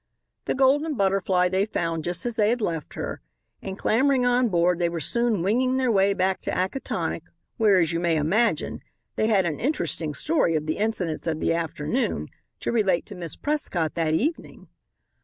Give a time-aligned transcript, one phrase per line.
[0.45, 3.21] The Golden Butterfly they found just as they had left her,
[3.61, 7.21] and clambering on board they were soon winging their way back to Acatonick
[7.57, 8.81] where, as you may imagine,
[9.15, 12.29] they had an interesting story of the incidents of the afternoon
[12.61, 14.69] to relate to Miss Prescott that evening.